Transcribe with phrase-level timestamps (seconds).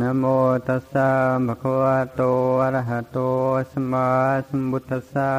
[0.00, 0.24] นะโม
[0.68, 1.10] ตัสสะ
[1.46, 2.22] ภะคะวะโต
[2.62, 3.18] อะระหะโต
[3.70, 4.08] สัมมา
[4.48, 5.32] สัมพุทธัสสะ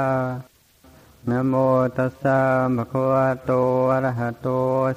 [1.30, 1.54] นะโม
[1.98, 2.40] ตัสสะ
[2.78, 3.52] ภะคะวะโต
[3.92, 4.48] อะระหะโต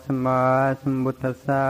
[0.04, 0.42] สัมมา
[0.80, 1.64] สัมพุทธัสสะ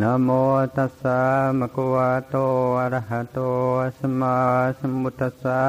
[0.00, 0.28] นะโม
[0.76, 1.20] ตัสสะ
[1.60, 2.36] ภะคะวะโต
[2.80, 3.38] อะระหะโต
[3.98, 4.38] สัมมา
[4.78, 5.62] สัมพุทธัสสะ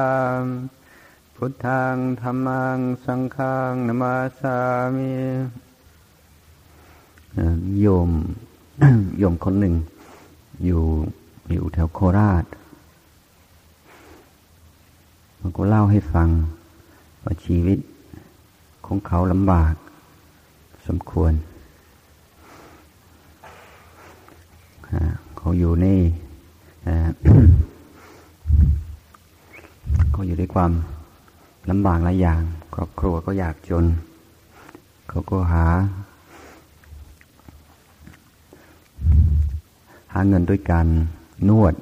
[1.36, 4.58] พุทธังธรรมังสังฆังนามาสา
[4.96, 5.12] มิ
[7.80, 8.10] โยม
[9.18, 9.76] โยมคนหนึ่ง
[10.64, 10.82] อยู่
[11.52, 12.44] อยู่แถวโคราช
[15.40, 16.28] มันก็เล่าให้ฟัง
[17.22, 17.78] ว่าชีวิต
[18.86, 19.74] ของเขาลำบาก
[20.86, 21.32] สมควร
[25.36, 25.86] เขาอยู่ใน
[30.12, 30.72] เขาอยู่ด้วยความ
[31.70, 32.42] ลำบากหลายอย่าง
[32.74, 33.84] ครอบครัวก็อยากจน
[35.08, 40.86] เขาก็หาาเงินด้วยการ
[41.48, 41.74] นวด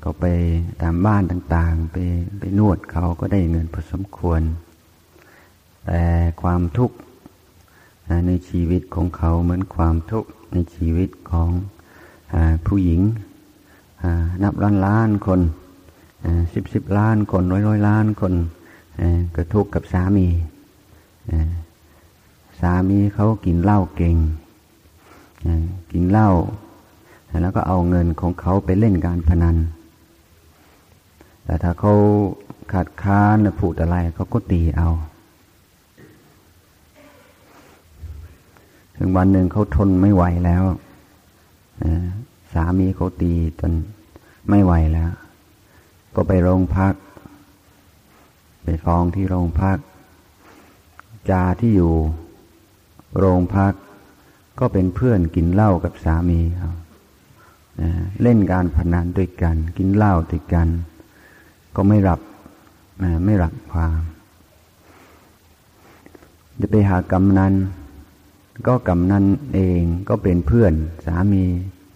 [0.00, 0.24] เขาไป
[0.82, 1.96] ตามบ้านต่างๆ ไป
[2.38, 4.42] ไปนวดเขาก็ได้เงินพอสมควร
[5.86, 6.04] แต่
[6.42, 6.96] ความทุกข์
[8.26, 11.50] ในชีวิตของเขาเหมือนความทุกข์ในชีวิตของ
[12.32, 12.34] อ
[12.66, 13.00] ผู้หญิง
[14.42, 15.40] นับล้านล้านคน
[16.54, 18.34] สิบสิบล้านคนร้อยร้อยล้านคน
[19.34, 20.26] ก็ทุกข์กับสามี
[22.60, 24.16] สามีเขากินเหล้าเก่ง
[25.92, 26.30] กินเหล้า
[27.42, 29.56] แล้วก็เอาเงินของเขาไปเล่นการพนัน
[31.44, 31.94] แต่ถ้าเขา
[32.72, 34.88] ขาดค้านพูดอะไรเขาก็ตีเอา
[38.96, 40.62] ถึงวันหนึ่งเขาทนไม่ไหวแล้ว
[42.52, 43.72] สามีเขาตีจน
[44.48, 45.10] ไม่ไหวแล้ว
[46.14, 46.94] ก็ไปโรงพัก
[48.62, 49.78] ไปฟ้องที่โรงพัก
[51.30, 51.94] จาที่อยู่
[53.18, 53.72] โรงพัก
[54.58, 56.72] ก็เป็นเพื่อนกินเหล้ากับสามีเขา
[58.22, 60.68] เล่นการพนันด้วยกัน กินเหล้าด้วยกัน
[61.76, 62.20] ก็ไม่รับ
[63.24, 64.00] ไม่รับความ
[66.60, 67.52] จะไปหากำนัน
[68.66, 70.72] ก็กำนันเองก็เป็นเพื่อน
[71.06, 71.44] สามี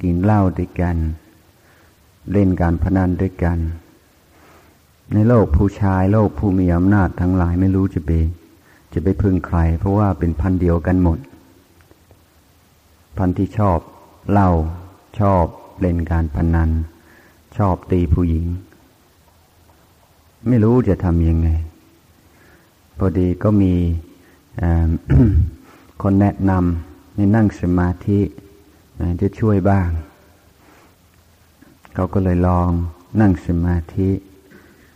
[0.02, 0.96] กินเหล้าด้วยกัน
[2.32, 3.58] เล่นการพนันด้วยกัน
[5.14, 8.10] ในโลกผู้ชายโลกผู้มีอำนาจทั้งหลายไม่รู้จะไป
[8.92, 11.18] จะไปพึ่งใคร เพราะว่าเป็นพันเดียวกันหมด
[13.18, 13.78] พันที่ชอบ
[14.30, 14.50] เหล้า
[15.20, 15.44] ชอบ
[15.80, 16.70] เล่นการพนัน
[17.56, 18.46] ชอบตีผู้หญิง
[20.48, 21.48] ไม่รู้จะทำยังไง
[22.98, 23.74] พอดีก็มี
[26.02, 28.20] คนแนะนำในนั่งสมาธิ
[29.20, 29.88] จะช่วยบ้าง
[31.94, 32.70] เขาก็เลยลอง
[33.20, 34.10] นั่งสมาธิ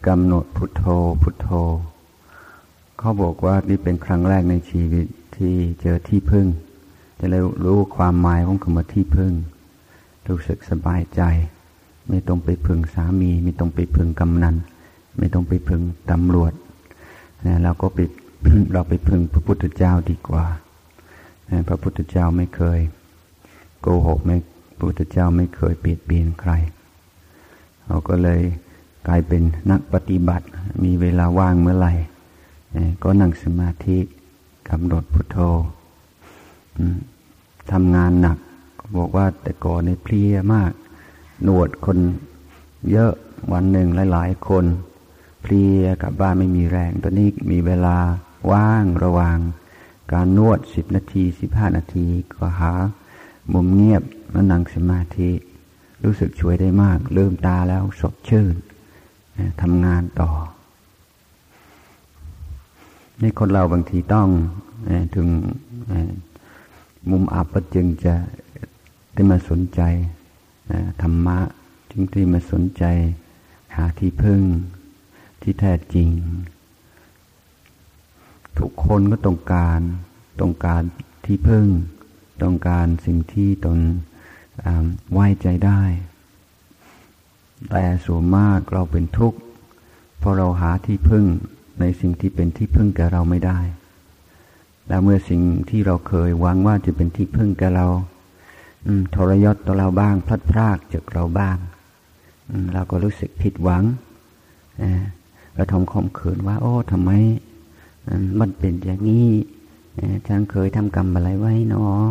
[0.07, 0.85] กำหนดพุทโธ
[1.23, 1.49] พุทโธ
[2.99, 5.07] เขาบอกว่านี่เป็นครั้งแรกในชีวิต
[5.37, 6.47] ที่เจอที่พึ่ง
[7.19, 9.33] จะเลยรู้ความหมายของคำว่าที่พึ่ง
[10.29, 11.23] รู้สึกสบายใจ
[12.09, 14.57] ไม่ต้องไปพึงสามี ไม่ต้องไปพึงกำนัน
[15.19, 16.53] ไม่ต้องไปพึงตำรวจ
[17.47, 17.99] นะเราก็ไป
[18.73, 20.45] เราไปพึงพระพุทธเจ้าดีกว่า
[21.51, 22.79] นะพระพุทธเจ้าไม่เคย
[23.81, 24.37] โกหกไม่
[24.77, 26.53] พระพุทธเจ้าไม่เคยเปลียดเปลี่ยนใคร
[27.87, 28.41] เราก็เลย
[29.09, 30.47] กลายเป็นนักปฏิบัติ
[30.85, 31.93] มีเวลาว่างเมื่อไหร่
[33.03, 33.99] ก็นั่งสมาธิ
[34.69, 35.39] กำหนดพุทโธ
[37.73, 38.39] ทำงานหนัก
[38.95, 40.73] บอกว่าแต่ก่อนในเพลียมาก
[41.43, 41.99] หนวดคน
[42.91, 43.13] เยอะ
[43.53, 44.65] วันหนึ่งหลายๆ คน
[45.43, 47.99] เพลียกับบ้านไม่มีแรง ตอนนี้มีเวลา
[48.53, 49.39] ว่างระหว่าง
[50.13, 52.73] การนวดสิบนาทีสิบห้านาทีก็หา
[53.53, 54.03] มุมเงียบ
[54.35, 55.31] มานั่งสมาธิ
[56.05, 58.55] รู้สึกช่วยได้มากลืมตาแล้วสดชื่น
[59.61, 60.31] ทำงานต่อ
[63.21, 64.29] ในคนเราบางทีต้อง
[65.15, 65.29] ถึง
[67.11, 68.15] มุมอับก็จึงจะ
[69.17, 69.81] ได้มาสนใจ
[71.03, 71.39] ธรรมะ
[71.91, 72.85] จึงได้มาสนใจ
[73.75, 74.41] หาที่พึ่ง
[75.43, 76.09] ที่แท้จริง
[78.59, 79.81] ทุกคนก็ต้องการ
[80.41, 80.83] ต้องการ
[81.25, 81.67] ที่พึ่ง
[82.43, 83.79] ต้องการสิ่งที่ตน
[85.13, 85.83] ไว้ใจได้
[87.71, 89.39] แต่ส่วนมากเราเป็นทุกข์
[90.19, 91.25] เพราะเราหาที่พึ่ง
[91.81, 93.59] ในสิ่งที่เป็นที่พึ่งแก่เราไม่ได้
[94.89, 97.87] แล้วเมื่อสิ่งที่เราเคยหวังว่าจะเป็นที่พึ่งแก่เรา
[99.15, 101.57] ทรยศต่อเราบ้าง พลัดพรากจากเราบ้าง
[102.73, 103.85] เราก็รู้สึกผิดหวัง
[105.55, 107.11] เราทำคมขืนว่า โอ้ทำไม
[108.41, 109.29] มันเป็นอย่างนี้
[110.29, 112.05] ฉันเคยทำกรรมอะไรไว้เนาะ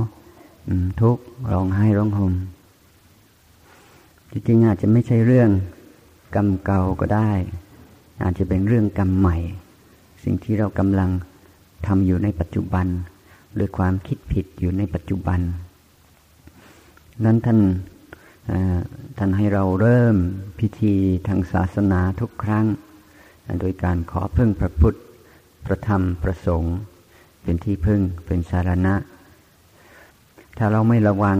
[1.01, 1.17] ทุก
[1.51, 2.33] ร้องไห้ร้องห่ม
[4.31, 5.49] จริงๆอาจจะไม่ใช่เรื่อง
[6.35, 7.31] กรรมเก่าก็ได้
[8.23, 9.37] อาจจะเป็นเรื่องกรรมใหม่
[10.23, 11.09] สิ่งที่เรากำลัง
[11.87, 12.87] ทำอยู่ในปัจจุบัน
[13.53, 15.39] หรือความคิดผิดอยู่ในปัจจุบัน
[17.23, 17.59] นั้นท่าน
[19.17, 20.15] ท่านให้เราเริ่ม
[20.59, 20.93] พิธี
[21.27, 22.65] ทางศาสนาทุกครั้ง
[23.61, 24.97] โดยการขอพึ่งพระพุทธ
[25.65, 26.75] พระธรรม พระสงฆ์
[27.43, 28.95] เป็นที่พึ่งเป็นสารณะ
[30.57, 31.39] ถ้าเราไม่ระวัง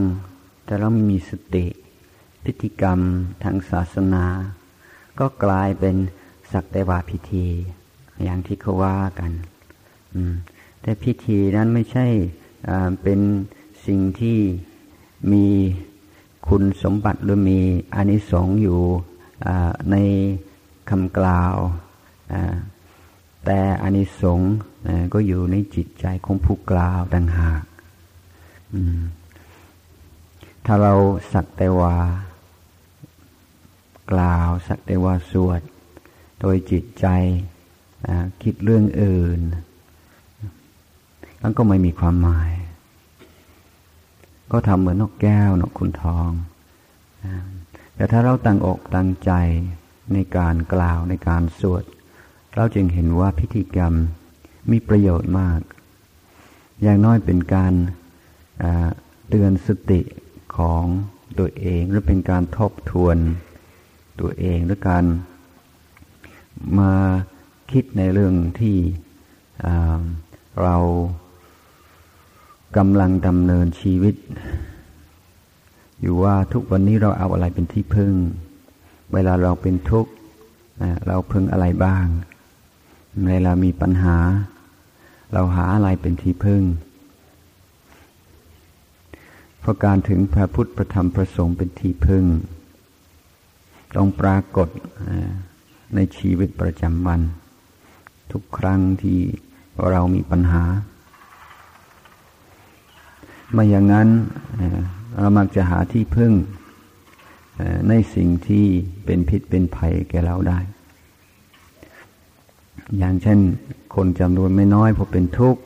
[0.68, 1.66] ถ้าเราไม่มีสติ
[2.45, 3.00] พิธีกรรม
[3.44, 4.25] ทางศาสนา
[5.19, 5.95] ก็กลายเป็น
[6.51, 7.45] สักแต่ว่าพิธี
[8.24, 9.31] อย่างที่เขาว่ากัน
[10.81, 12.07] แต่พิธีนั้นไม่ใช่
[13.04, 13.19] เป็น
[13.86, 14.39] สิ่งที่
[15.31, 15.45] มี
[16.48, 17.60] คุณสมบัติหรือมี
[17.94, 18.80] อานิสงส์อยู่
[19.92, 19.95] ใน
[20.89, 21.56] คำกล่าว
[23.45, 24.54] แต่อานิสงส์
[25.13, 27.63] ก็อยู่ในจิตใจของผู้กล่าวต่างหาก
[30.66, 30.94] ถ้าเรา
[31.33, 31.95] สักแต่ว่า
[34.12, 35.62] กล่าวสักแต่ว่าสวด
[36.39, 37.07] โดยจิตใจ
[38.42, 39.39] คิดเรื่องอื่น
[41.42, 42.51] มันก็ไม่มีความหมาย
[44.51, 46.30] ก็ทำเหมือนนกแก้วนกขุนทอง
[47.95, 49.31] แต่ถ้าเราตั้งอกตั้งใจ
[50.13, 51.83] ในการกล่าวในการสวด
[52.56, 53.94] เราจึงเห็นว่าพิธีกรรม
[54.71, 55.59] มีประโยชน์มาก
[56.81, 57.74] อย่างน้อยเป็นการ
[59.27, 60.01] เตือนสติ
[60.57, 60.83] ของ
[61.39, 63.18] ตัวเองหรือเป็นการทบทวน
[64.19, 65.06] ตัวเองหรือการ
[66.80, 66.94] มา
[67.71, 68.77] คิดในเรื่องที่
[70.62, 70.77] เรา
[72.77, 74.16] กำลังดำเนินชีวิต
[76.01, 78.13] อยู่ว่าทุกวันนี้เราเอาอะไรเป็นที่พึ่ง
[79.13, 80.12] เวลาเราเป็นทุกข์
[81.07, 82.06] เราพึ่งอะไรบ้าง
[83.30, 84.18] เวลามีปัญหา
[85.33, 86.63] เราหาอะไรเป็นที่พึ่ง
[89.60, 92.25] เพราะการถึงพระพุทธพระธรรมพระสงฆ์เป็นที่พึ่ง
[93.95, 94.69] ต้องปรากฏ
[95.95, 97.21] ในชีวิตประจำวัน
[98.31, 99.19] ทุกครั้งที่
[99.89, 100.63] เรามีปัญหา
[103.57, 104.10] ไม่อย่างนั้น
[105.19, 106.31] เรามักจะหาที่พึ่ง
[107.90, 108.66] ในสิ่งที่
[109.06, 110.60] เป็นพิษเป็นภัยแก่เราได้
[112.98, 113.40] อย่างเช่น
[113.96, 115.62] คนจำนวนไม่น้อยพอเป็นทุกข์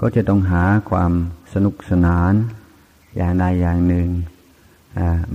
[0.00, 1.12] ก็จะต้องหาความ
[1.52, 2.32] สนุกสนาน
[3.16, 4.08] อย่างใดอย่างหนึ่ง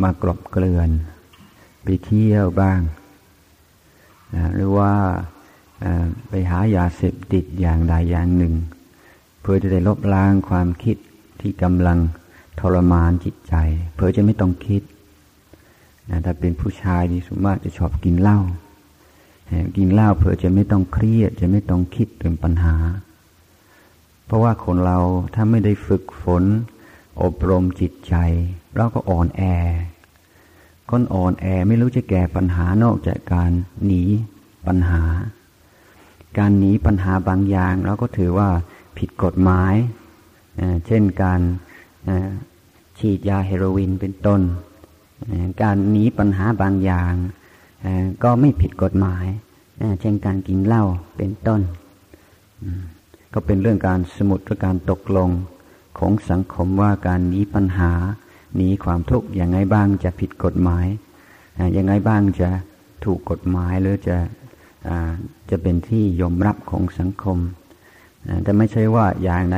[0.02, 0.90] มากรบเกลื่อน
[1.84, 2.80] ไปเที่ยวบ้าง
[4.56, 4.94] หรือว่า
[6.30, 8.54] ไปหายาเสพติดอย่างใดอย่างหนึ่ง
[9.44, 10.98] เพื่อจะได้ลบล้างความคิด
[11.42, 12.00] ที่กำลัง
[12.60, 13.56] ทรมานจิตใจ
[13.96, 14.82] เพื่อจะไม่ต้องคิด
[16.10, 18.40] นะถ้าเป็นผู้ชายที่สมมติจะชอบกินเหล้า
[19.78, 22.76] กินเหล้าเพื่อจะไม่ต้องเครียด จะไม่ต้องคิดถึงปัญหา
[24.26, 25.00] เพราะว่าคนเรา
[25.34, 26.44] ถ้าไม่ได้ฝึกฝน
[27.24, 28.16] อบรมจิตใจ
[28.76, 29.42] เราก็อ่อนแอ
[30.90, 33.52] คนอ่อนแอไม่รู้จะแก้ปัญหานอกจากการ
[33.86, 34.04] หนี
[34.68, 35.04] ปัญหา
[36.38, 38.50] การหนีปัญหาบางอย่างเราก็ถือว่า
[38.98, 39.74] ผิดกฎหมาย
[40.88, 41.42] เช่นการ
[43.00, 44.42] ฉีดยาเฮโรอีนเป็นต้น
[45.62, 47.14] การหนีปัญหาบางอย่าง
[48.24, 49.26] ก็ไม่ผิดกฎหมาย
[50.02, 50.84] เช่นการกินเหล้า
[51.18, 51.62] เป็นต้น
[53.34, 55.30] ก็เป็นเรื่องการสมุดหรือการตกลง
[56.00, 57.92] ของสังคมว่าการหนีปัญหา
[58.56, 60.86] หนีความทุกข์อย่างไงบ้างจะผิดกฎหมาย
[61.74, 62.50] อย่างไงบ้างจะ
[63.06, 64.18] ถูกกฎหมายหรือจะ
[65.50, 67.38] จะเป็นที่ยอมรับของสังคม
[68.44, 69.58] แต่ไม่ใช่ว่าอย่างใด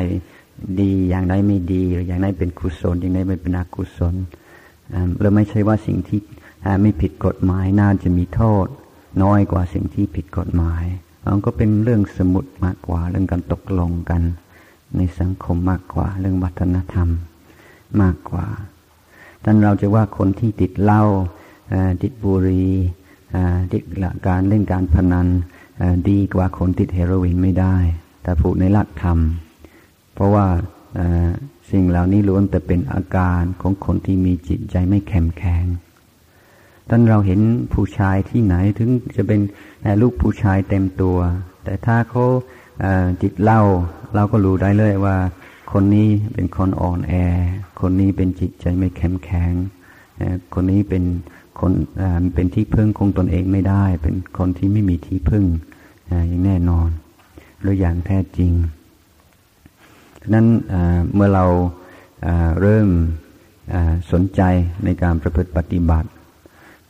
[0.80, 4.16] ดีอย่างใดไม่ดีหรืออย่างใดเป็นกุศล อย่างใดไม่เป็นอกุศล
[5.18, 6.20] หรือไม่ใช่ว่าสิ่งที่
[6.82, 8.68] ไม่ผิดกฎหมายน่าจะมีโทษ
[9.24, 10.84] น้อยกว่าสิ่งที่ผิดกฎหมาย
[11.26, 14.22] มันก็เป็นเรื่องสมุดมากกว่าเรื่องการตกลงกัน
[14.96, 17.10] ในสังคมมากกว่าเรื่องวัฒนธรรม
[18.02, 18.46] มากกว่า
[19.44, 21.04] ท่านเราจะว่าคนที่ติดเหล้า
[22.02, 22.72] ติดบุหรี่
[23.74, 23.84] ติด
[24.28, 25.28] การเล่นการพนัน
[26.10, 27.76] ดีกว่าคนติดเฮโรอีนไม่ได้
[28.26, 29.18] แต่พูดในหลักธรรม
[30.14, 30.46] เพราะว่า
[31.72, 35.66] สิ่งเหล่านี้ล้วนแต่เป็นอาการของคนที่มีจิตใจไม่แข็งแข็ง
[36.90, 37.40] ท่านเราเห็น
[37.74, 39.40] ผู้ชายที่ไหนถึงจะเป็น
[40.02, 41.18] ลูกผู้ชายเต็มตัว
[41.64, 42.26] แต่ถ้าเขา
[43.22, 43.62] จิตเล่า
[44.16, 45.18] เราก็รู้ได้เลยว่า
[45.72, 47.14] คนนี้เป็นคนอ่อนแอ
[47.82, 49.54] คนนี้เป็นจิตใจไม่แข็งแข็ง
[50.54, 51.04] คนนี้เป็น
[51.60, 51.72] คน
[52.34, 55.44] เป็นที่พึ่งคงตนเองไม่ได้ เป็นคนที่ไม่มีที่พึ่ง
[56.30, 56.90] อย่างแน่นอน
[57.66, 58.52] หรืออย่างแท้จริง
[60.22, 60.48] ฉะนั้น
[61.14, 61.46] เมื่อเรา
[62.62, 62.90] เริ่ม
[64.12, 64.42] สนใจ
[64.84, 66.10] ในการประพฤติปฏิบัติ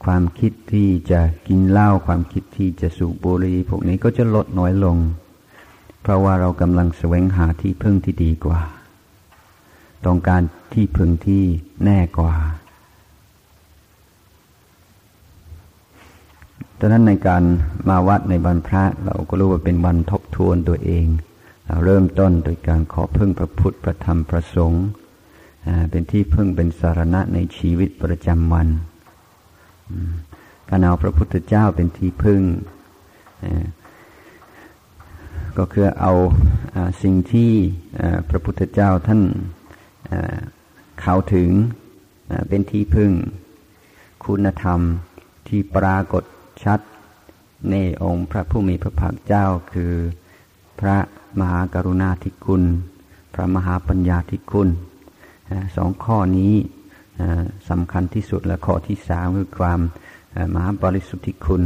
[0.03, 4.97] ความคิดที่จะกินเหล้าความคิดที่จะสูบบุหรี่พวกนี้ก็จะลดน้อยลง
[6.01, 8.59] เพราะว่าเรากำลังแสวงหาที่พึ่งที่ดีกว่า
[10.05, 10.41] ต้องการ
[10.73, 11.43] ที่พึ่งที่
[11.83, 12.35] แน่กว่า
[16.79, 17.43] ดังนั้นในการ
[17.89, 21.07] มาวัดในวันพระเราก็รู้ว่าเป็นวันทบ ทวนตัวเอง
[21.67, 24.85] เราเริ่มต้นโดยการขอพึ่งพระพุทธพระธรรมพระสงฆ์
[25.91, 28.67] เป็นที่พึ่งเป็นสารณะในชีวิตประจำวัน
[30.69, 32.41] การเอาพระพุทธเจ้าเป็นที่พึ่ง
[35.57, 36.13] ก็คือเอา
[37.03, 37.51] สิ่งที่
[38.29, 39.21] พระพุทธเจ้าท่าน
[41.01, 41.49] เข้าถึง
[42.49, 43.11] เป็นที่พึ่ง
[44.25, 44.79] คุณธรรม
[45.47, 46.23] ที่ปรากฏ
[46.63, 46.79] ชัด
[47.71, 49.93] ในองค์พระผู้มีพระภาคเจ้าคือ
[50.79, 50.97] พระ
[51.39, 52.63] มหากรุณาธิคุณ
[53.33, 54.69] พระมหาปัญญาธิคุณ
[55.75, 56.53] สองข้อนี้
[57.69, 59.79] สำคัญที่สุดและข้อที่สามคือความ
[60.53, 61.63] มหาบริสุทธิคุณ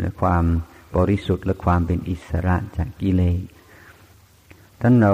[0.00, 0.44] และความ
[0.96, 3.40] บริสุทธิ์และความเป็นอิสระจากกิเลส
[4.80, 5.12] ท่านเรา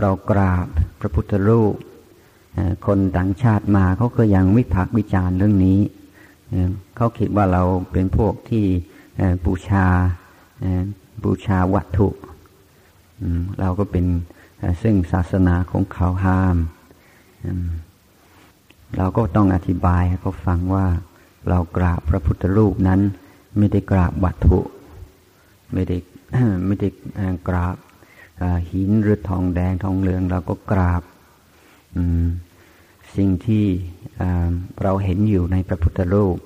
[0.00, 0.66] เรากราบ
[1.00, 1.74] พระพุทธรูป
[2.86, 5.80] คนต่างชาติมาเขาก็ยังวิพากษ์วิจารณ์เรื่องนี้
[6.96, 8.64] เขาคิดว่าเราเป็นพวกที่
[9.44, 9.86] บูชา
[11.22, 12.08] บูชาวัตถุ
[13.60, 14.04] เราก็เป็น
[14.82, 16.56] ซึ่งศาสนาของเขาห้าม
[18.96, 20.86] เราก็ต้องอธิบายให้เขาฟังว่า
[21.48, 23.00] เรากราบพระพุทธรูปนั้น
[23.58, 24.60] ไม่ได้กราบวัตถุ
[25.72, 25.96] ไม่ได้
[26.66, 26.88] ไม่ได้
[27.48, 27.76] กราบ
[28.70, 31.02] หินหรือทองแดงทองเหลือง เราก็กราบ
[33.16, 33.66] สิ่งที่
[34.82, 36.36] เราเห็นอยู่ในพระพุทธรูป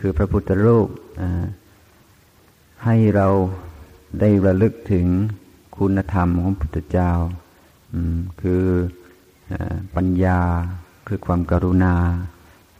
[0.00, 0.88] คือพระพุทธรูป
[2.86, 3.28] ให้เรา
[4.20, 5.06] ได้ระลึกถึง
[5.76, 7.12] คุณธรรมของพุทธเจ้า
[8.40, 8.64] คือ
[9.96, 10.40] ปัญญา
[11.06, 11.94] คือความกรุณา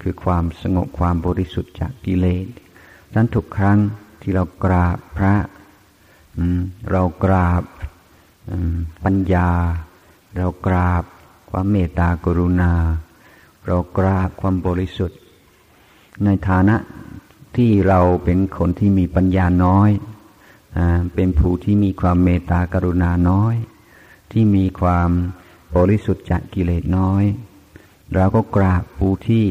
[0.03, 2.47] คือความสงบความบริสุทธิ์จากกิเลส
[3.15, 3.79] นั้นทุกครั้ง
[4.21, 5.35] ที่เรากราบพระ
[6.91, 7.63] เรากราบ
[9.05, 9.51] ปัญญา
[10.37, 11.05] เรากราบ
[11.51, 12.73] ความเมตตากรุณา
[13.67, 15.19] เรากราบความบริสุทธิ์
[16.25, 16.77] ในฐานะ
[17.57, 19.91] ที่เราเป็นคนที่มีปัญญาน้อย
[21.15, 23.55] เป็นผู้ที่มีความเมตตากรุณาน้อย
[24.33, 25.11] ที่มีความ
[25.77, 27.25] บริสุทธิ์จากกิเลสน้อย
[28.15, 29.45] เราก็กราบผู้ที่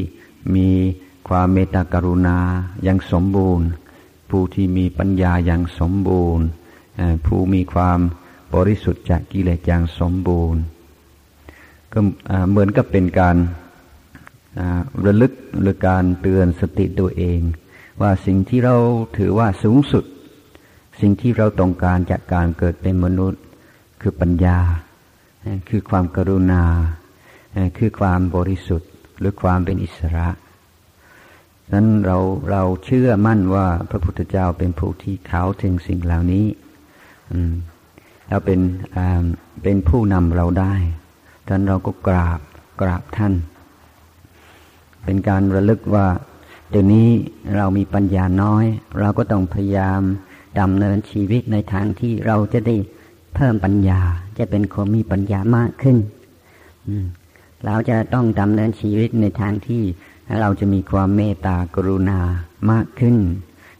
[0.56, 0.70] มี
[1.28, 2.38] ความเมตตากรุณา
[2.82, 3.66] อย่างสมบูรณ์
[4.30, 6.46] ผู้ที่มีปัญญาอย่างสมบูรณ์
[7.26, 7.98] ผู้มีความ
[8.54, 10.60] บริสุทธิ์จากกิเลสอย่างสมบูรณ์
[11.92, 12.00] ก็
[12.50, 13.36] เหมือนกับเป็นการ
[15.04, 17.40] ระลึกหรือการเตือนสติตัวเอง
[18.00, 18.76] ว่าสิ่งที่เรา
[19.18, 20.04] ถือว่าสูงสุด
[21.00, 23.42] สิ่งที่เราต้องการจากการเกิดเป็นมนุษย์
[24.00, 24.58] คือปัญญา
[25.68, 26.64] คือความกรุณา
[27.78, 30.28] คือความบริสุทธิ์ หรือความเป็นอิสระ
[31.72, 32.18] นั้นเรา
[32.50, 36.46] เราเชื่อมั่นว่าพระพุทธเจ้าเป็นผู้ที่เขาถึงสิ่งเหล่านี้
[38.28, 38.60] แล้วเป็น
[39.62, 40.74] เป็นผู้นำเราได้
[41.48, 42.40] ท่านเราก็กราบ
[42.80, 43.34] กราบท่าน
[45.04, 46.06] เป็นการระลึกว่า
[46.72, 47.10] เดี๋ยวนี้
[47.56, 48.64] เรามีปัญญาน้อย
[49.00, 50.00] เราก็ต้องพยายาม
[50.60, 52.76] ดำเนินชีวิตในทางที่เราจะได้
[53.34, 54.00] เพิ่มปัญญา
[54.38, 55.96] จะเป็นคนมีปัญญามากขึ้น
[57.66, 59.82] เราจะต้องดำเนินชีวิตในทางที่
[60.40, 62.20] เราจะมีความเมตตากรุณา
[62.70, 63.16] มากขึ้น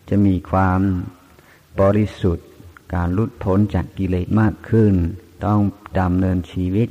[0.09, 0.81] จะมีความ
[1.81, 2.49] บริสุทธิ์
[2.95, 4.95] การลุดพ้นจากกิเลสมากขึ้น
[5.47, 5.61] ต้อง
[6.01, 6.89] ดำเนินชีวิต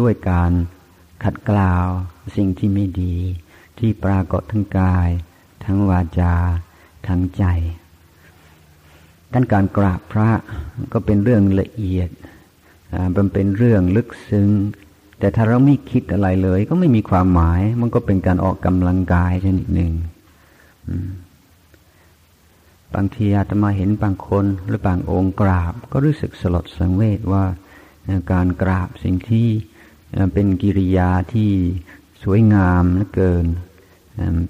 [0.00, 0.52] ด้วยการ
[1.24, 1.86] ขัดกล่าว
[2.36, 3.16] สิ่งที่ไม่ดี
[3.84, 5.08] ที่ปรากฏทั้งกาย
[5.64, 6.34] ทั้งวาจา
[7.06, 7.44] ทั้งใจ
[9.32, 10.30] ด้านการกราบพระ
[10.92, 12.08] ก็เป็นเรื่องละเอียด
[13.16, 14.48] มันเป็นเรื่องลึกซึ้ง
[15.18, 19.92] แต่ถ้าเราไม่คิดอะไรเลย ก็ไม่มีความหมาย มันก็เป็นการออกกำลังกายชนิดหนึ่ง
[22.94, 27.44] บางทีอาตมาเห็นบางคนหรือบางองค์กราบ ก็รู้สึกสลดสังเวชว่า
[28.32, 29.48] การกราบสิ่งที่
[30.32, 31.50] เป็นกิริยาที่
[32.22, 33.46] สวยงามเหลือเกิน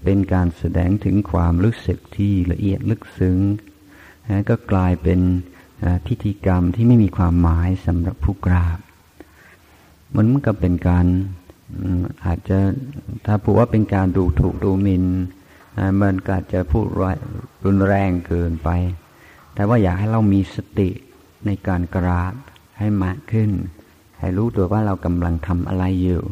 [0.04, 3.38] เป็นการแสดงถึงความรู้สึกที่ละเอียดลึกซึ้ง
[4.48, 5.20] ก็กลายเป็น
[6.06, 8.78] พิธีกรรมที่ไม่มีความหมายสำหรับผู้กราบ
[10.16, 11.06] มันก็เป็นการ
[12.24, 12.58] อาจจะ
[13.26, 15.04] ถ้าพูดว่าเป็นการดูถูกดูหมิน
[16.02, 16.86] มันก็อาจจะพูด
[17.64, 18.68] รุนแรงเกินไป
[19.54, 20.90] แต่ว่าอยากให้เรามีสติ
[21.46, 22.34] ในการกราบ
[22.78, 23.50] ให้มากขึ้น
[24.18, 26.22] ให้รู้ตัวว่าเรากำลังทำอะไรอยู่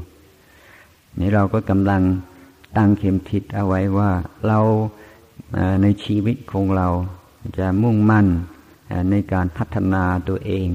[1.21, 2.03] นี่เราก็กำลัง
[2.77, 4.11] ตั้งเข็มทิศเอาไว้ว่า
[4.47, 4.59] เรา
[5.83, 6.89] ในชีวิตของเรา
[7.59, 8.27] จะมุ่งมั่น
[9.11, 10.69] ในการพัฒนาตัวเอง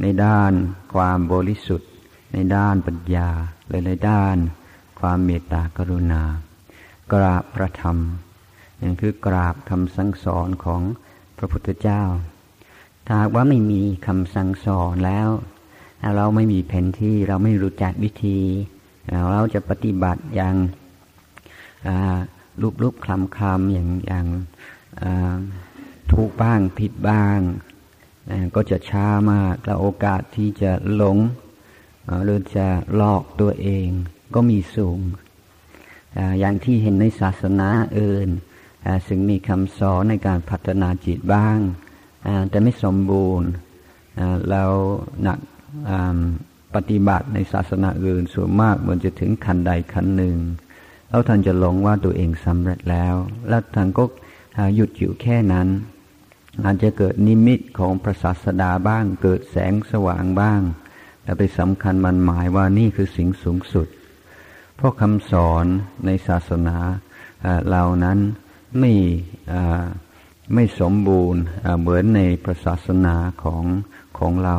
[0.00, 0.52] ในด้าน
[0.94, 1.90] ความบริสุทธิ์
[2.32, 3.28] ในด้านปัญญา
[3.68, 4.36] และในด้าน
[5.00, 6.22] ความเมตตากรุณา
[7.12, 7.96] กราบพระธรรม
[8.80, 10.82] นั่นคือกราบคำสั่งสอนของ
[11.38, 12.02] พระพุทธเจ้า
[13.06, 15.28] ถ้าว่าไม่มีคำสั่งสอนแล้ว
[16.16, 18.38] เราไม่มีแผนที่เราไม่รู้จักวิธี
[19.32, 20.56] เราจะปฏิบัติอย่าง
[22.60, 24.26] รูปรูปคลำคลำอย่างอย่าง
[26.12, 27.38] ถูกบ้างผิดบ้าง
[28.54, 31.18] ก็จะช้ามากแล้วโอกาสที่จะหลง
[32.24, 33.88] หรือจะหลอกตัวเอง
[34.34, 34.98] ก็มีสูง
[36.40, 37.68] อย่างที่เห็นในศาสนา
[37.98, 38.28] อื่น
[39.06, 41.58] ซึ่งมีคำสอนในการพัฒนาจิตบ้าง
[42.50, 43.50] แต่ไม่สมบูรณ์
[44.50, 44.72] แล้ว
[45.22, 45.38] หนัก
[46.74, 50.36] ปฏิบัติในศาสนาอื่นส่วนมากมันจะถึงขั้นใดขั้นหนึ่ง
[51.10, 53.14] แล้วท่านจะหลงว่าตัวเองสำเร็จแล้ว
[53.48, 54.04] แล้วท่านก็
[54.74, 55.68] หยุดอยู่แค่นั้น
[56.64, 60.60] อาจจะเกิดนิมิตของพระศาสดาบ้าง เกิดแสงสว่างบ้าง
[61.22, 63.88] แต่ไปสำคัญมันหมายว่านี่คือสิ่งสูงสุด
[64.76, 65.66] เพราะคำสอน
[66.06, 66.76] ในศาสนา
[67.66, 68.18] เหล่านั้น
[68.78, 68.92] ไม่
[70.54, 71.42] ไม่สมบูรณ์
[71.80, 73.64] เหมือนในพระศาสนาของ
[74.18, 74.56] ของเรา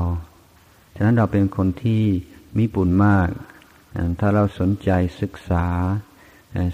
[0.96, 2.04] ฉะนั้นเราเป็นคนที่
[2.58, 3.30] มีบุญมาก
[4.20, 4.90] ถ้าเราสนใจ
[5.22, 5.68] ศึกษา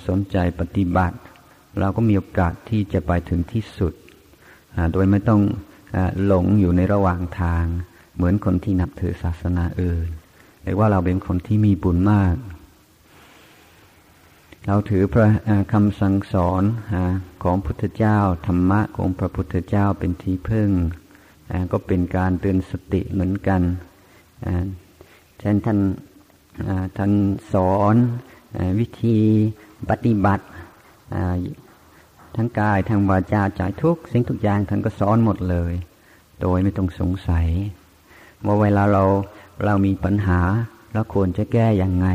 [0.07, 1.17] สนใจปฏิบัติ
[1.79, 3.93] เราก็มีโอกาสที่จะไปถึงที่สุด
[4.93, 5.41] โดยไม่ต้อง
[6.25, 7.65] หลงอยู่ในระหว่างทาง
[8.15, 10.07] เหมือนคนที่นับถือศาสนาอื่น
[10.63, 12.35] เรียกว่าเราเป็นคนที่มีบุญมาก
[14.67, 15.27] เราถือพระ
[15.73, 16.63] คำสั่งสอน
[17.43, 20.69] ของพุทธเจ้า ธรรมะของพระพุทธเจ้าเป็นที่พึ่ง
[21.71, 23.61] ก็เป็นการเตือนสติเหมือนกัน
[25.39, 25.79] เช่นท่าน
[26.97, 27.11] ท่าน
[27.53, 27.95] สอน
[28.79, 29.19] วิธี
[29.89, 30.45] ปฏิบัติ
[32.35, 35.73] ทั้งกายทั้งวาจาใจทุกสิ่งทุกอย่างท่านก็สอนหมดเลย
[36.41, 37.47] โดยไม่ต้องสงสัย
[38.45, 39.03] ว่าเวลาเรา
[39.65, 40.39] เรามีปัญหา
[40.91, 42.07] แล้วควรจะแก้อย่างไง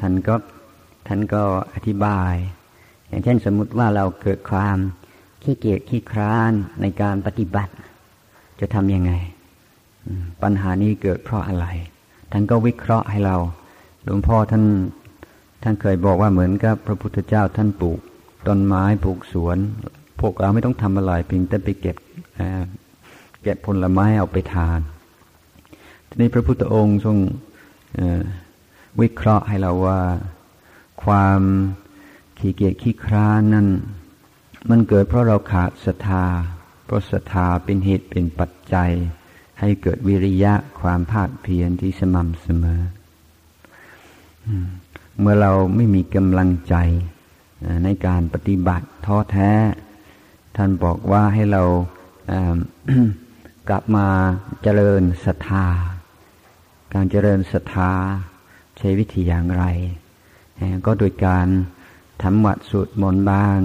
[0.00, 0.34] ท่านก็
[1.06, 1.42] ท่านก็
[1.74, 2.34] อธิบาย
[3.08, 4.76] อย่างเช่นสมมุติว่าเราเกิดความ
[5.42, 7.72] ขี้เกียจขี้คร้านในการปฏิบัติ
[8.60, 9.12] จะทำยังไง
[10.42, 11.66] ปัญหานี้เกิดเพราะอะไร
[12.32, 13.36] ท่านก็วิเคราะห์ให้เรา
[14.04, 14.64] หลวงพ่อท่าน
[15.62, 18.00] ท่านเคยบอกว่าเหมือนกับพระพุทธเจ้าท่านปลูก
[18.46, 19.58] ต้นไม้ปลูกสวน
[20.20, 21.96] พวกเราไม่ต้องทำอะไรเพียงแต่ไปเก็บ
[23.42, 24.80] เก็บผลไม้เอาไปทาน
[26.08, 27.16] ทีนี้พระพุทธองค์ทรง
[29.00, 30.00] วิเคราะห์ให้เราว่า
[31.04, 31.40] ความ
[32.38, 33.68] ขี้เกียจขี้คร้านนั้น
[34.70, 36.24] มันเกิดเพราะเราขาดศรัทธา
[36.84, 38.90] เพราะศรัทธาเป็นเหตุเป็นปัจจัย
[39.60, 42.82] ให้เกิดวิริยะความภาคเพียรที่สม่ำเสมอ
[45.20, 46.74] เมื่อเราไม่มีกำลังใจ
[47.84, 49.50] ในการปฏิบัติท้อแท้
[50.56, 51.62] ท่านบอกว่าให้เรา
[53.68, 54.08] กลับมา
[54.62, 55.66] เจริญศรัทธา
[56.94, 57.92] การเจริญศรัทธา
[58.78, 59.64] ใช้วิธีอย่างไร
[60.86, 61.46] ก็โดยการ
[62.22, 63.58] ทำวัดสวดมนต์บ้าง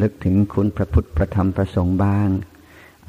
[0.00, 2.28] ลึกถึงคุณพระพุทธพระธรรมพระสงฆ์บ้าง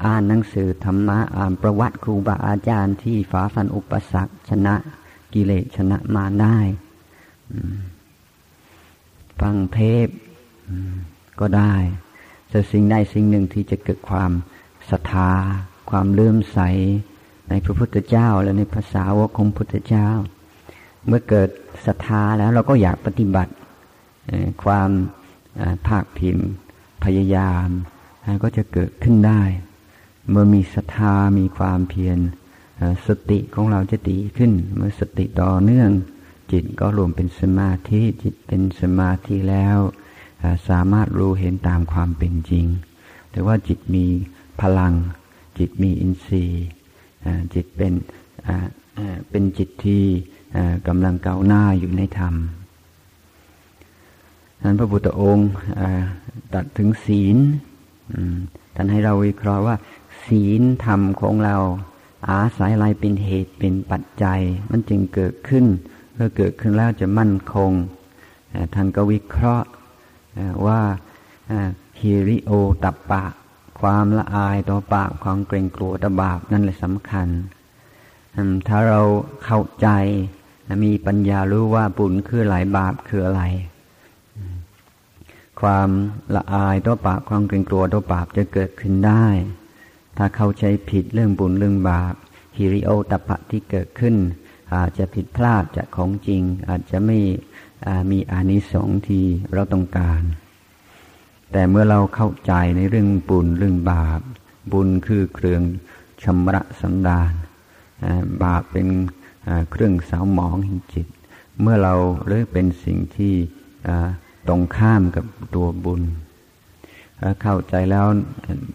[0.04, 4.74] อ่านหนังสือธรรมะอ่านประวัติครูบาอาจารย์ที่ฝ่าฟันอุปสรรคชนะ
[5.34, 6.58] กิเลสชนะมาได้
[9.40, 10.08] ฟังเทป
[11.40, 11.74] ก็ได้
[12.50, 14.30] แต่สิ่งใดสิ่งหนึ่งที่จะเกิดความ
[14.90, 15.30] ศรัทธา
[15.90, 16.60] ความเลื่อมใส
[17.48, 20.08] ในพระพุทธเจ้าและในภาษาวกของพุทธเจ้า
[21.06, 21.48] เมื่อเกิด
[21.86, 23.52] ศรัทธาแล้วเราก็อยากปฏิบัติ
[24.64, 24.90] ความ
[25.86, 26.38] ภาคพิม
[27.04, 27.68] พยายาม
[28.42, 29.42] ก็จะเกิดขึ้นได้
[30.30, 32.18] เมื่อมีศรัทธามีความเพียร
[33.06, 35.90] สติของเราจะดีขึ้น เมื่อสติต่อเนื่อง
[36.52, 39.78] จิตก็รวมเป็นสมาธิจิตเป็นสมาธิแล้ว
[40.68, 42.66] สามารถรู้เห็นตามความเป็นจริง
[43.30, 44.04] แต่ว่าจิตมี
[44.60, 44.94] พลัง
[45.58, 46.64] จิตมีอินทรีย์
[47.54, 47.92] จิตเป็น
[49.30, 50.04] เป็นจิตที่
[50.88, 52.34] กำลังเก้าหน้าอยู่ในธรรม
[54.62, 55.50] นั้นพระพุทธองค์
[56.54, 57.36] ตัดถึงศีล
[58.74, 59.76] ท่านให้เราวิเคราะห์ว่า
[60.26, 61.56] ศีลธรรมของเรา
[62.30, 65.64] อาศัยอะไรเป็นเหตุเป็นปัจจัย มันจึงเกิดขึ้น
[66.18, 67.72] เมื่อเกิดขึ้นแล้วจะมั่นคง
[68.74, 69.68] ท่านก็วิเคราะห์
[70.66, 70.80] ว่า
[72.00, 72.50] ฮิริโอ
[72.84, 73.24] ตับปะ
[73.80, 77.28] ความละอายต่อปากความเกรงกลัวต่อบาปนั่นแหละสำคัญ
[78.68, 79.00] ถ้าเรา
[79.44, 79.88] เข้าใจ
[80.84, 83.42] มีปัญญารู้ว่าบุญคือหลายบาปคืออะไร
[85.60, 85.88] ความ
[86.34, 89.26] ละอายต่อบาปความเกรงกลัวต่อบาปจะเกิดขึ้นได้
[90.16, 92.14] ถ้าเข้าใจผิดเรื่องบุญเรื่องบาป
[92.56, 94.14] ฮิริโอตัปะที่เกิดขึ้น
[94.74, 97.18] อาจจะผิดพลาดจากของจริง อาจจะไม่
[98.10, 100.22] มีอานิสงส์ที่เราต้องการ
[101.52, 104.20] แต่เมื่อเราเข้าใจในเรื่องบุญเรื่องบาป
[104.72, 105.62] บุญคือเครื่อง
[106.22, 107.32] ชำระสันดาน
[108.42, 108.88] บาปเป็น
[109.70, 111.06] เครื่องสาวหมองหิจิต
[111.60, 111.94] เมื่อเรา
[112.28, 113.34] เลือกเป็นสิ่งที่
[114.48, 115.24] ตรงข้ามกับ
[115.54, 116.02] ตัวบุญ
[117.42, 118.06] เข้าใจแล้ว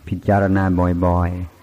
[0.07, 0.63] พิจารณา
[1.05, 1.60] บ่อยๆ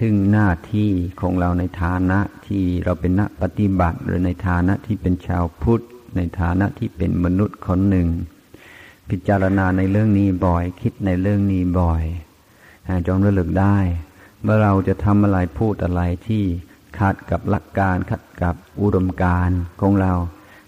[0.00, 0.90] ถึงหน้าที่
[1.20, 5.84] ของเราในฐานะที่เราเป็นนักปฏิบัติ หรือในฐานะที่เป็นชาวพุทธ
[6.16, 8.08] ในฐานะที่เป็นมนุษย์คนหนึ่ง
[9.10, 12.04] พิจารณาในเรื่องนี้บ่อย คิดในเรื่องนี้บ่อย
[13.06, 13.78] จงระลึกได้
[14.42, 16.44] เมื่อเราจะทำอะไรพูดอะไรที่
[16.98, 20.12] ขัดกับหลักการขัดกับอุดมการของเรา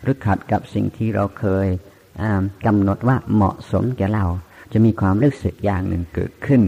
[0.02, 1.66] หรือขัดกับสิ่งที่เราเคย
[2.66, 4.26] กำหนดว่าเหมาะสมแก่เรา
[4.72, 6.62] จะมีความรู้สึกอย่างหนึ่งเกิดขึ้น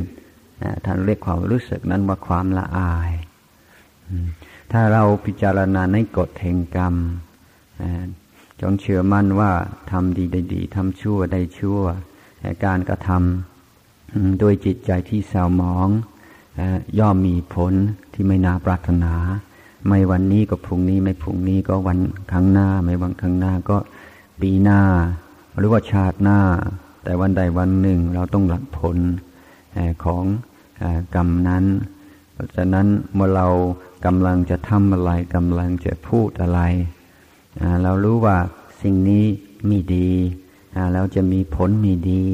[0.85, 3.13] ท่านเรียกความรู้สึกนั้นว่าความละอาย
[4.73, 6.95] ถ้าเราพิจารณาในกฎแห่งกรรม
[8.61, 9.53] จงเชื่อมั่นว่า
[9.91, 11.81] ทำดีได้ดีทำชั่วได้ชั่ว
[12.65, 15.89] การกระทำโดยจิตใจที่เศร้าหมอง
[16.99, 17.73] ย่อมมีผล
[18.13, 19.15] ที่ไม่น่าปรารถนา
[19.89, 21.99] ไม่วันนี้ก็พรุ่งนี้ไม่พรุ่งนี้ก็วัน
[22.33, 23.77] ข้างหน้า ไม่วันข้างหน้าก็
[24.41, 24.81] ปีหน้า
[25.59, 26.41] หรือว่าชาติหน้า
[27.05, 28.97] แต่วันใดวันหนึ่งเราต้องหลักผล
[30.05, 30.25] ของ
[31.15, 31.65] กรรมนั้น
[32.33, 33.49] เพราะฉะนั้นเมื่อเรา
[34.07, 36.61] กำลังจะทำอะไรกำลังจะพูดอะไร
[37.83, 38.37] เรารู้ว่า
[38.83, 39.25] สิ่งนี้
[39.71, 40.11] มีดี
[40.93, 42.25] แล้วจะมีผลมีดี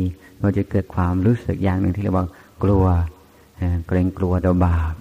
[0.42, 2.26] ก็จะเกิดความรู้สึกอย่างหนึ่งที่เรียกว่า
[2.62, 2.84] กลัว
[3.86, 4.94] เกรงกลัวต่อบาป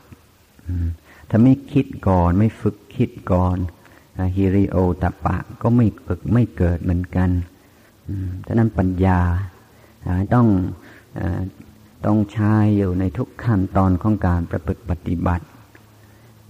[1.29, 3.57] ถ้าไม่คิดก่อนไม่ฝึกคิดก่อน
[4.35, 7.29] ฮิริโอตปะก็ไม่ฝึกไม่เกิดเหมือนกัน
[8.45, 9.19] ฉะนั้นปัญญา
[10.33, 10.47] ต้อง
[12.05, 15.45] ต้องใช้อยู่ในทุกขั้นตอนของการประพฤติปฏิบัติ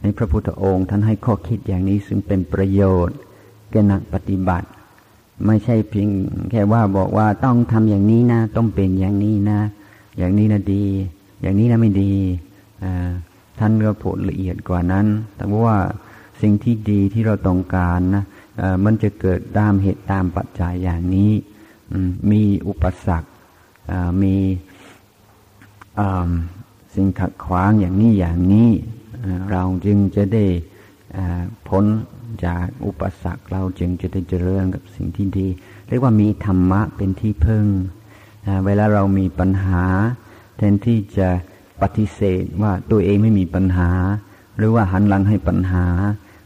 [0.02, 3.18] ในพระพุทธองค์ท่านให้ข้อคิดอย่างนี้ซึ่งเป็นประโยชน์
[3.72, 4.68] แก่นักปฏิบัติ
[5.46, 6.10] ไม่ใช่เพียง
[6.52, 9.60] แค่ว่าบอกว่าต้องทำอย่างนี้นะ ต้องเป็นอย่างนี้นะ
[10.18, 10.86] อย่างนี้นะดี
[11.42, 12.14] อย่างนี้นะไม่ดี
[13.60, 15.78] ท่านก็พูดละเอียดกว่านั้น แต่ว่า
[16.42, 18.24] สิ่งที่ดีที่เราต้องการนะ
[18.86, 21.32] มันจะเกิดตามเหตุตามปัจจัยอย่างนี้
[22.32, 23.30] มีอุปสรรค
[24.24, 24.36] มี
[26.94, 28.70] สิ่งขัดขวางอย่างนี้อย่างนี้
[29.52, 30.46] เราจึงจะได้
[31.68, 31.86] พ้น
[32.46, 35.48] จากอุปสรรคเราจึงจะได้เจริญกับสิ่งที่ดี
[35.88, 37.66] เรียกว่ามีธรรมะเป็นที่พึ่ง
[38.66, 39.84] เวลาเรามีปัญหา
[40.58, 41.30] แทนที่จะ
[41.82, 43.90] ปฏิเสธว่าตัวเองไม่มีปัญหา
[44.58, 45.86] หรือว่าหันหลังให้ปัญหา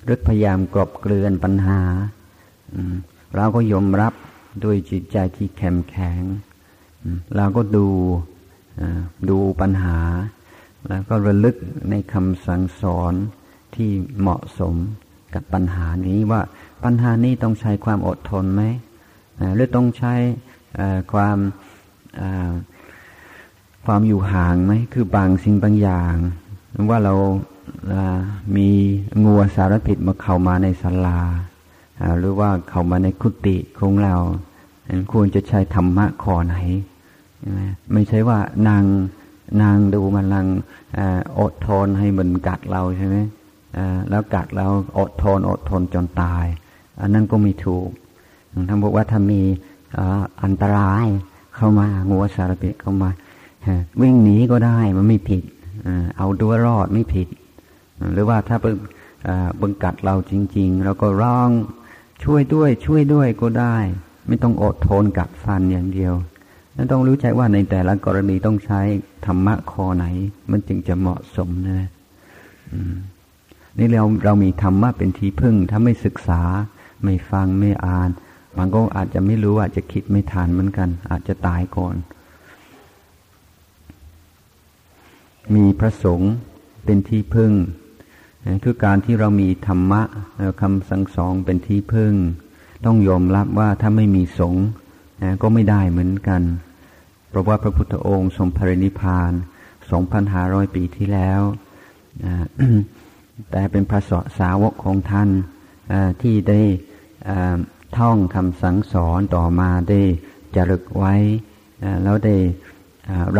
[0.03, 1.79] หรือพยายามกลบเกลื่อนปัญหา
[3.35, 4.13] เราก็ยอมรับ
[4.63, 6.21] ด้วยจิตใจที่แข็งแข็ง
[7.35, 7.87] เราก็ดู
[9.29, 9.99] ดูปัญหา
[10.87, 11.55] แล้วก็ระลึก
[11.89, 13.13] ในคำสั่งสอน
[13.75, 14.75] ที่เหมาะสม
[15.33, 16.41] กับปัญหานี้ว่า
[16.83, 18.63] ปัญหานี้ต้องใช้ความอดทนไหม
[19.55, 20.13] หรือต้องใช้
[21.11, 21.37] ความ
[23.85, 26.15] ความอยู่ห่างไหมคือบางสิ่งบางอย่าง
[26.89, 27.15] ว่าเรา
[28.55, 28.69] มี
[29.23, 31.21] งัวสารพิษมาเข้ามาในศาลา
[32.19, 34.15] หรือว่าเข้ามาในคุติของเรา
[35.11, 36.55] ควรจะใช้ธรรมะข้อไหน
[37.93, 38.83] ไม่ใช่ว่านาง
[39.61, 40.47] นางดูมันลัง
[41.39, 43.17] อดทนให้มันกัดเราใช่ไหม
[44.09, 44.67] แล้วกัดเรา
[44.99, 46.45] อดทนอดทนจนตาย
[47.01, 47.89] อันนั้นก็ไม่ถูก
[48.67, 49.41] ท่านบอกว่าถ้ามี
[50.43, 51.05] อันตราย
[51.55, 53.09] เข้ามางัวสารพิษเข้ามา
[54.01, 55.43] วิ่งหนีก็ได้มันไม่ผิด
[56.17, 57.27] เอาตัวรอดไม่ผิด
[58.13, 58.77] หรือว่าถ้าเบิ่ง
[59.61, 61.49] บังกัดเราจริง ๆ เราก็ร้อง
[62.23, 63.77] ช่วยด้วยช่วยด้วยก็ได้
[64.27, 66.13] ไม่ต้องอดทนกัดฟันอย่างเดียว
[66.75, 68.81] นั่นต้องรู้ใจว่าในแต่ละกรณีต้องใช้
[69.25, 70.05] ธรรมะคอไหน
[70.51, 71.89] มันจึงจะเหมาะสมนะ
[73.77, 76.41] นี่เราเรามีธรรมะเป็นที่พึ่ง ถ้าไม่ศึกษา
[77.03, 78.09] ไม่ฟังไม่อ่าน
[78.57, 81.95] บางก็อาจจะไม่รู้อาจจะคิดไม่ทานเหมือนกัน อาจจะตายก่อน
[85.55, 86.33] มีพระสงฆ์
[86.85, 87.51] เป็นที่พึ่ง
[88.63, 90.01] คือการที่เรามีธรรมะ
[90.61, 92.13] คำสั่งสอนเป็นที่พึ่ง
[92.85, 94.63] ต้องยอมรับว่าถ้าไม่มีสงฆ์
[95.41, 96.41] ก็ไม่ได้เหมือนกัน
[97.29, 99.31] เพราะว่าพระพุทธองค์ทรงพระนิพพาน
[100.03, 101.41] 2,500 ปีที่แล้ว
[103.51, 103.99] แต่เป็นพระ
[104.39, 105.29] สาวกของท่าน
[106.21, 106.61] ที่ได้
[107.97, 110.01] ท่องคำสั่งสอนต่อมาได้
[110.55, 111.15] จารึกไว้
[112.03, 112.35] แล้วได้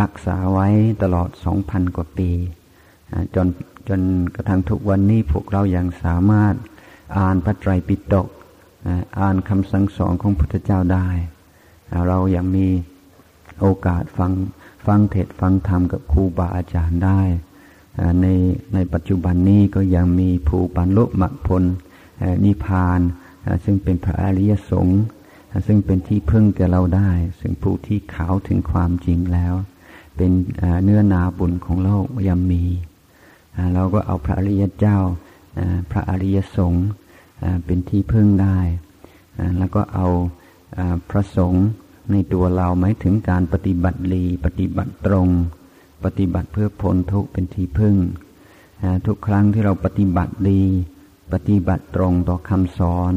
[0.00, 0.68] รักษาไว้
[1.02, 1.28] ตลอด
[1.62, 2.30] 2,000 กว่าปี
[3.34, 3.46] จน
[3.88, 4.00] จน
[4.34, 6.54] กระทั่งทุกวันนี้พวกเรายัางสามารถ
[7.16, 8.28] อ่านพระไตรปิฎก
[9.20, 11.08] อ่านคำสั่งสอนของพุทธเจ้าได้
[12.08, 12.66] เรายังมี
[13.60, 14.32] โอกาสฟัง
[14.86, 17.20] ฟังเทศฟังธรรมกับครูบาอาจารย์ได้
[18.22, 18.26] ใน
[18.74, 21.62] ในปัจจุบันนี้ก็ยังมีผู้บรรลุมรรคผล
[22.44, 23.00] นิพพาน
[23.64, 25.02] ซึ่งเป็นพระอริยสงฆ์
[25.66, 29.54] ซึ่งเป็นที่พึ่งแก่เราได้ ซึ่งผู้ที่ขาวถึงความจริงแล้ว
[30.16, 30.30] เป็น
[30.84, 32.64] เนื้อนาบุญของโลกยังมี
[33.74, 34.98] เราก็เอาพระอริยเจ้า
[35.90, 36.86] พระอริยสงฆ์
[37.64, 38.58] เป็นที่พึ่งได้
[39.58, 40.06] แล้วก็เอา
[41.10, 41.66] พระสงฆ์
[42.10, 45.28] ในตัวเราหมายถึงการปฏิบัติลีปฏิบัติตรง
[46.04, 47.96] ปฏิบัติเพื่อพ้นทุกข์เป็นที่พึ่ง
[49.06, 50.62] ทุกครั้งที่เราปฏิบัติดี
[51.32, 53.12] ปฏิบัติตรงต่อคำสอน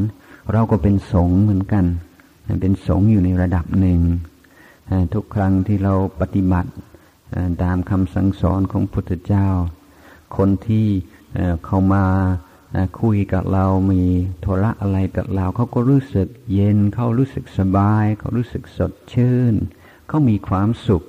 [0.52, 1.84] เราก็เป็นสงฆ์เหมือนกัน
[2.62, 4.00] เป็นสงฆ์อยู่ในระดับหนึ่ง
[5.14, 6.70] ทุกครั้งที่เราปฏิบัติ
[7.62, 9.48] ตามคำสั่งสอนของพุทธเจ้า
[10.36, 10.86] คนที่
[11.64, 12.04] เข้ามา
[13.00, 14.02] คุยกับเรามี
[14.40, 19.54] โทระอะไรกับเราเขาก็รู้สึกเย็นเขารู้สึกสบาย เขารู้สึกสดชื่น
[20.08, 21.02] เขามีความสุข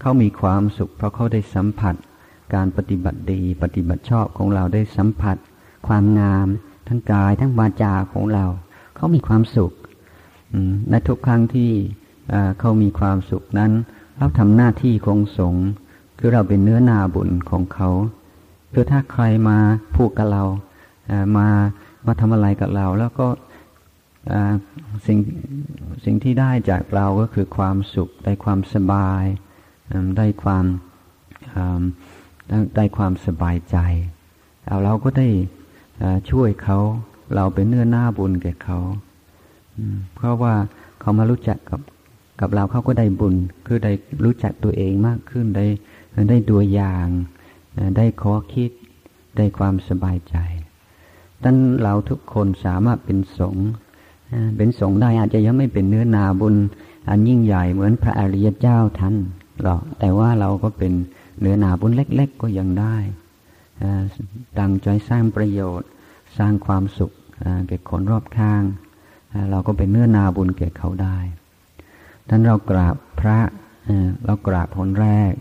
[0.00, 1.94] เขามีความสุข เพราะเขาได้สัมผัส
[2.54, 5.36] การปฏิบัติดี ปฏิบัติชอบของเราได้สัมผัส
[5.86, 6.46] ความงาม
[6.88, 8.44] ทั้งกายทั้งวาจาของเรา
[8.96, 9.72] เขามีความสุข
[10.90, 11.70] ในทุกครั้งที่
[12.58, 13.72] เขามีความสุขนั้น
[14.16, 15.66] เราทำหน้าที่ของสงฆ์
[16.18, 17.88] คือเราเป็นเนื้อนาบุญของเขา
[18.72, 19.58] คือถ้าใครมา
[19.96, 20.44] พูดกับเรา
[21.36, 21.48] มา
[22.06, 23.26] มาทำอะไรกับเรา แล้วก็
[25.06, 25.18] สิ่ง
[26.04, 29.24] สิ่งที่ได้จากเราก็คือความสุข ได้ความสบาย
[30.18, 30.64] ได้ความ
[32.76, 33.76] ได้ความสบายใจ
[34.66, 35.28] เอาเราก็ได้
[36.30, 36.78] ช่วยเขา
[37.34, 38.78] เราเป็นเนื้อหน้าบุญแก่เขา
[40.14, 40.54] เพราะว่า
[41.00, 41.80] เขามารู้จักกับ
[42.40, 43.34] กับเราเขาก็ได้บุญ
[43.66, 43.92] คือได้
[44.24, 45.66] รู้จักตัวเองมากขึ้นได้
[46.30, 47.06] ได้ตัวอย่าง
[47.96, 48.70] ได้ข้อคิด
[49.36, 50.36] ได้ความสบายใจ
[51.44, 53.68] ดังเราทุกคนสามารถเป็นสงฆ์
[54.56, 56.56] เป็นสงฆ์ได้อาจจะยังไม่เป็นเนื้อนาบุญ
[57.08, 59.14] อันยิ่งใหญ่เหมือนพระอริยเจ้าท่าน
[59.62, 60.92] หรอกแต่ว่าเราก็เป็น
[61.40, 62.96] เนื้อนาบุญเล็ก ๆ ก็ยังได้
[64.58, 65.88] ตั้งใจสร้างประโยชน์
[66.38, 67.12] สร้างความสุข
[67.68, 68.62] แก่คนรอบข้าง
[69.50, 71.18] เราก็เป็นเนื้อนาบุญแก่เขาได้
[72.28, 73.38] ท่านเรากราบพระ
[74.24, 75.32] เรากราบคนแรก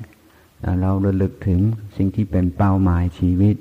[0.82, 1.60] เราระลึกถึง
[1.98, 3.56] สิ่งที่เป็นเป้าหมายชีวิต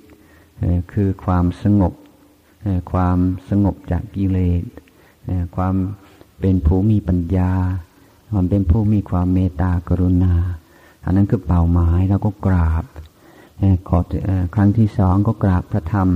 [0.92, 1.92] คือความสงบ
[2.92, 3.18] ความ
[3.50, 4.64] สงบจากกิเลส
[5.56, 5.74] ความ
[6.40, 7.52] เป็นผู้มีปัญญา
[8.32, 10.34] ความเป็นผู้มีความเมตตากรุณา
[11.04, 12.84] อันนั้นคือเป้าหมายเราก็กราบ
[13.88, 13.98] ขอ
[14.54, 16.08] ครั้งที่สองก็กราบพระธรรม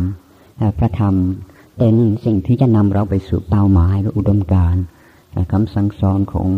[0.78, 1.14] พระธรรม
[1.78, 1.94] เป็น
[2.24, 4.76] สิ่งที่จะนำเราไปสู่เป้าหมายและอุดมการ
[5.52, 6.48] คำสั่งสอนของ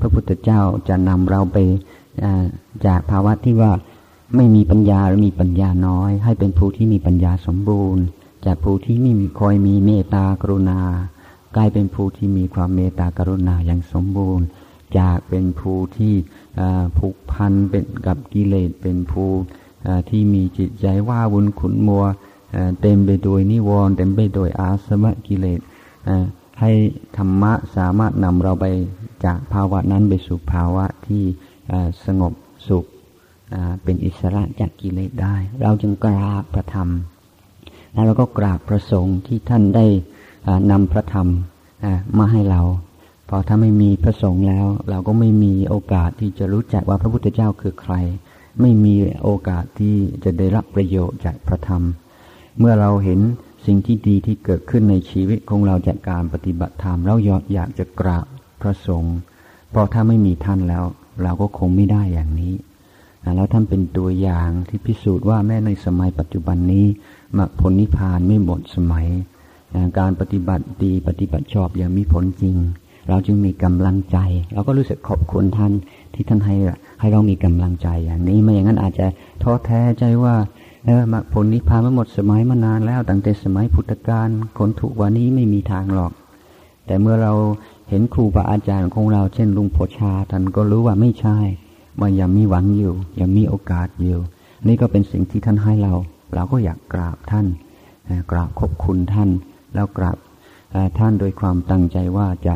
[0.00, 1.56] พระพุทธเจ้าจะนำเราไป
[2.86, 3.72] จากภาวะที่ว่า
[4.36, 8.04] ไม่มีปัญญาหรือมีปัญญาน้อย ให้เป็นผู้ที่มีปัญญาสมบูรณ์
[8.46, 10.80] จากผู้ที่ไม่มีคอยมีเมตตากรุณา
[11.56, 14.46] กลายเป็นผู้ที่มีความเมตตากรุณาอย่างสมบูรณ์
[14.98, 16.14] จากเป็นผู้ที่
[16.98, 19.30] ผูกพันเป็นกับกิเลสเป็นผู้
[20.10, 22.04] ที่มีจิตใจว่าวุนขุนมัว
[22.80, 25.60] เต็มไปด้วยนิวรณ์เต็มไปด้วยอาสวะกิเลส
[26.60, 26.72] ให้
[27.16, 28.66] ธรรมะสามารถนำเราไป
[29.24, 31.24] จากภาวะนั้นไปสู่ภาวะที่
[32.04, 32.32] สงบ
[32.68, 32.84] สุข
[33.82, 36.88] เป็นอิสระจากกิเลสได้ เราจึงกราบพระธรรม
[37.92, 39.86] แล้วเราก็กราบพระสงฆ์ที่ท่านได้
[40.70, 41.28] นำพระธรรม
[42.18, 42.62] มาให้เรา
[43.28, 47.94] พอถ้าไม่มีพระสงฆ์แล้ว เราก็ไม่มีโอกาสที่จะรู้จักว่าพระพุทธเจ้าคือใคร
[48.60, 51.82] ไม่มีโอกาสที่จะได้รับประโยชน์จากพระธรรม
[52.58, 53.20] เมื่อเราเห็น
[53.66, 57.14] สิ่งที่ดีที่เกิดขึ้นในชีวิตของเราจากการปฏิบัติธรรม เรา
[57.54, 58.26] อยากจะกราบ
[58.60, 59.16] พระสงฆ์
[59.70, 60.84] เพราะถ้าไม่มีท่านแล้ว
[61.22, 62.54] เราก็คงไม่ได้อย่างนี้
[63.36, 66.86] แล้วท่านเป็นตัวอย่างที่พิสูจน์ว่าแม้ในสมัยปัจจุบันนี้
[67.38, 69.06] มรรคผลนิพพานไม่หมดสมัย
[69.98, 72.56] การปฏิบัติดีปฏิบัติชอบอย่างมีผลจริง
[73.08, 74.18] เราจึงมีกำลังใจ
[74.52, 75.72] เราก็รู้สึกขอบคุณท่าน
[76.14, 76.56] ที่ท่านให้
[77.00, 79.06] ให้เรามีกำลังใจอย่างนี้ไม่อย่างนั้นอาจจะ
[79.42, 80.34] ท้อแท้ใจว่า
[80.84, 86.12] เออมรรคผลนิพพานมันหมดสมัยมานานแล้วตั้งแต่สมัยพุทธกาลคนถูกวันนี้ไม่มีทางหรอก
[86.86, 87.32] แต่เมื่อเรา
[87.88, 91.38] เห็นครูบาอาจารย์ของเราเช่นลุงโพชาท่านก็รู้ว่าไม่ใช่
[92.00, 94.18] ว่ายังมีหวังอยู่ยังมีโอกาสอยู่
[94.66, 95.94] นี่ก็เป็นสิ่งที่ท่านให้เรา
[96.34, 97.46] เราก็อยากกราบท่าน
[98.30, 99.30] กราบขอบคุณท่าน
[99.74, 100.18] แล้วกราบ
[100.98, 102.54] ท่านโดยความตั้งใจว่าจะ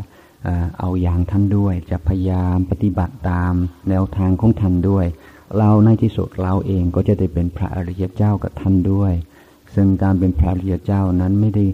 [0.79, 3.55] เอาอย่างท่านด้วย จะพยายามปฏิบัติตาม
[3.89, 5.07] แนวทางของท่านด้วย
[5.59, 9.13] เราในที่สุดเราเองก็จะได้เป็นพระอริยเจ้ากับท่านด้วย
[9.75, 11.65] ซึ่งการเป็นพระอริยเจ้านั้นไม่ได้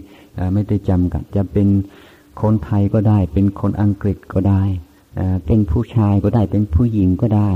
[0.53, 1.67] ไม่ได้จำกัดจะเป็น
[2.41, 4.63] คนไทยก็ได้ เป็นคนอังกฤษก็ได้
[5.45, 7.51] เป็นผู้ชายก็ได้เป็นผู้หญิงก็ได้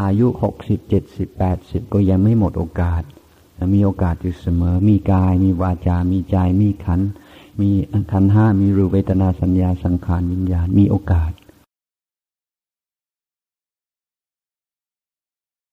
[0.00, 3.02] อายุหกสิบเจ็ดสิบแปดสิบก็ยังไม่หมดโอกาส
[3.74, 7.00] มีโอกาสอยู่เสมอ มีกาย มีวาจา มีใจ มีขัน
[7.60, 7.70] มี
[8.12, 11.30] ขันห้า มีรูเวทนาสัญญาสังขารวิญญาณ มีโอกาส